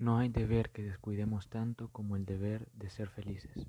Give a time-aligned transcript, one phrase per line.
[0.00, 3.66] No hay deber que descuidemos tanto como el deber de ser felices.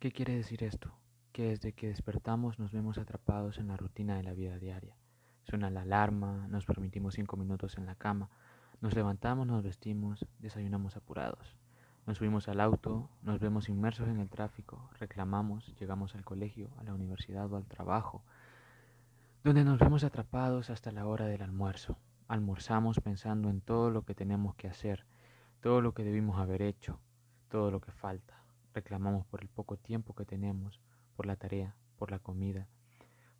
[0.00, 0.92] ¿Qué quiere decir esto?
[1.30, 4.96] Que desde que despertamos nos vemos atrapados en la rutina de la vida diaria.
[5.44, 8.28] Suena la alarma, nos permitimos cinco minutos en la cama,
[8.80, 11.54] nos levantamos, nos vestimos, desayunamos apurados.
[12.08, 16.82] Nos subimos al auto, nos vemos inmersos en el tráfico, reclamamos, llegamos al colegio, a
[16.82, 18.24] la universidad o al trabajo,
[19.44, 22.00] donde nos vemos atrapados hasta la hora del almuerzo.
[22.26, 25.06] Almorzamos pensando en todo lo que tenemos que hacer,
[25.62, 26.98] todo lo que debimos haber hecho,
[27.48, 28.34] todo lo que falta.
[28.74, 30.80] Reclamamos por el poco tiempo que tenemos,
[31.14, 32.66] por la tarea, por la comida,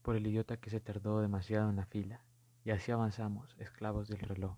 [0.03, 2.23] por el idiota que se tardó demasiado en la fila.
[2.65, 4.57] Y así avanzamos, esclavos del reloj.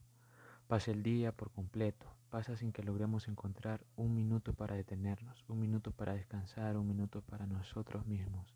[0.69, 5.59] Pasa el día por completo, pasa sin que logremos encontrar un minuto para detenernos, un
[5.59, 8.47] minuto para descansar, un minuto para nosotros mismos.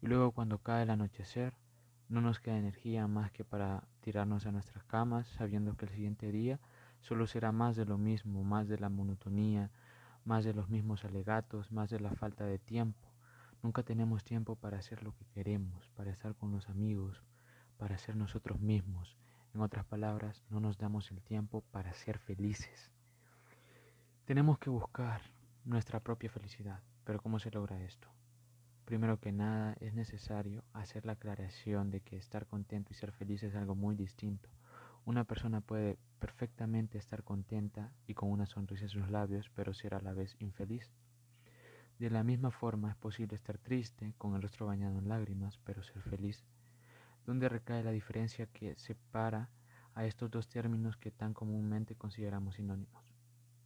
[0.00, 1.54] Y luego cuando cae el anochecer,
[2.08, 6.32] no nos queda energía más que para tirarnos a nuestras camas, sabiendo que el siguiente
[6.32, 6.58] día
[7.02, 9.70] solo será más de lo mismo, más de la monotonía,
[10.24, 13.08] más de los mismos alegatos, más de la falta de tiempo.
[13.62, 17.22] Nunca tenemos tiempo para hacer lo que queremos, para estar con los amigos,
[17.76, 19.16] para ser nosotros mismos.
[19.54, 22.90] En otras palabras, no nos damos el tiempo para ser felices.
[24.24, 25.20] Tenemos que buscar
[25.64, 28.08] nuestra propia felicidad, pero ¿cómo se logra esto?
[28.84, 33.42] Primero que nada, es necesario hacer la aclaración de que estar contento y ser feliz
[33.42, 34.48] es algo muy distinto.
[35.04, 39.94] Una persona puede perfectamente estar contenta y con una sonrisa en sus labios, pero ser
[39.94, 40.92] a la vez infeliz.
[41.98, 45.82] De la misma forma es posible estar triste, con el rostro bañado en lágrimas, pero
[45.82, 46.44] ser feliz.
[47.26, 49.50] ¿Dónde recae la diferencia que separa
[49.94, 53.04] a estos dos términos que tan comúnmente consideramos sinónimos?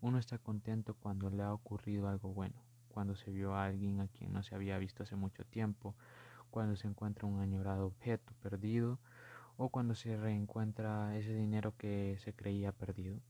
[0.01, 4.09] Uno está contento cuando le ha ocurrido algo bueno, cuando se vio a alguien a
[4.09, 5.95] quien no se había visto hace mucho tiempo,
[6.51, 8.99] cuando se encuentra un añorado objeto perdido,
[9.57, 13.21] o cuando se reencuentra ese dinero que se creía perdido.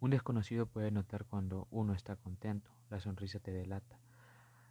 [0.00, 3.98] Un desconocido puede notar cuando uno está contento, la sonrisa te delata.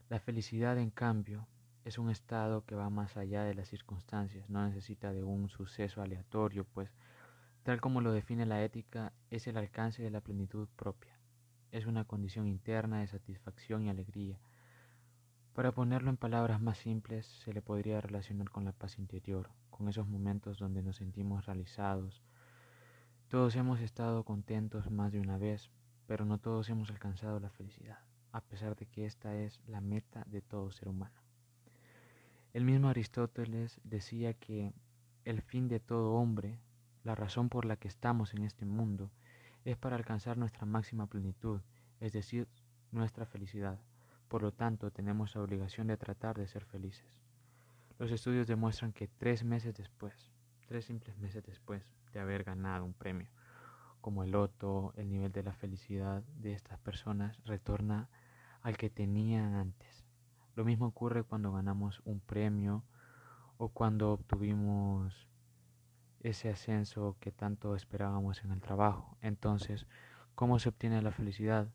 [0.10, 1.48] La felicidad, en cambio,
[1.84, 6.02] es un estado que va más allá de las circunstancias, no necesita de un suceso
[6.02, 6.90] aleatorio, pues,
[7.64, 11.18] tal como lo define la ética, es el alcance de la plenitud propia.
[11.72, 14.40] Es una condición interna de satisfacción y alegría.
[15.58, 19.90] Para ponerlo en palabras más simples, se le podría relacionar con la paz interior, con
[19.90, 22.22] esos momentos donde nos sentimos realizados.
[23.28, 25.72] Todos hemos estado contentos más de una vez,
[26.06, 27.98] pero no todos hemos alcanzado la felicidad,
[28.34, 31.20] a pesar de que esta es la meta de todo ser humano.
[32.54, 34.74] El mismo Aristóteles decía que
[35.26, 36.60] el fin de todo hombre,
[37.04, 39.10] la razón por la que estamos en este mundo,
[39.66, 41.62] es para alcanzar nuestra máxima plenitud,
[42.00, 42.48] es decir,
[42.92, 43.80] nuestra felicidad.
[44.28, 47.08] Por lo tanto, tenemos la obligación de tratar de ser felices.
[47.98, 50.32] Los estudios demuestran que tres meses después,
[50.68, 53.30] tres simples meses después de haber ganado un premio,
[54.02, 58.10] como el loto, el nivel de la felicidad de estas personas retorna
[58.62, 60.06] al que tenían antes.
[60.56, 62.84] Lo mismo ocurre cuando ganamos un premio
[63.58, 65.28] o cuando obtuvimos
[66.22, 69.18] ese ascenso que tanto esperábamos en el trabajo.
[69.22, 69.88] Entonces,
[70.36, 71.70] ¿cómo se obtiene la felicidad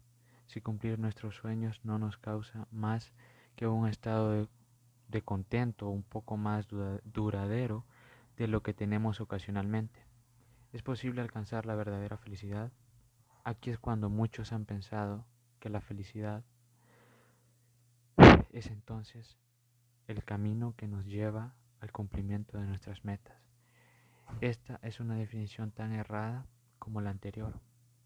[0.47, 3.13] si cumplir nuestros sueños no nos causa más
[3.57, 4.49] que un estado
[5.09, 6.67] de contento un poco más
[7.05, 7.85] duradero
[8.37, 10.01] de lo que tenemos ocasionalmente.
[10.73, 12.73] ¿Es posible alcanzar la verdadera felicidad?
[13.45, 15.27] Aquí es cuando muchos han pensado
[15.61, 16.45] que la felicidad
[18.51, 19.39] es entonces
[20.07, 23.37] el camino que nos lleva al cumplimiento de nuestras metas.
[24.41, 26.47] Esta es una definición tan errada
[26.79, 27.61] como la anterior,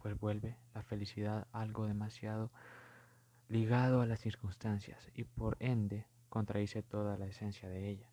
[0.07, 2.53] pues vuelve la felicidad algo demasiado
[3.49, 8.09] ligado a las circunstancias y por ende contradice toda la esencia de ella.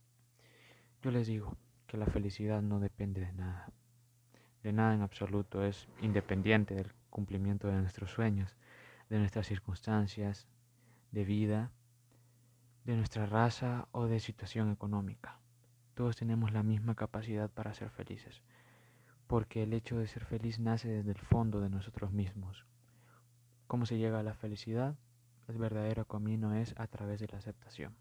[1.04, 1.56] Yo les digo
[1.86, 3.72] que la felicidad no depende de nada,
[4.64, 8.56] de nada en absoluto, es independiente del cumplimiento de nuestros sueños,
[9.12, 10.48] de nuestras circunstancias
[11.12, 11.70] de vida,
[12.86, 15.38] de nuestra raza o de situación económica.
[15.94, 18.42] Todos tenemos la misma capacidad para ser felices,
[19.34, 22.68] porque el hecho de ser feliz nace desde el fondo de nosotros mismos.
[23.66, 24.96] ¿Cómo se llega a la felicidad?
[25.48, 27.96] El verdadero camino es a través de la aceptación.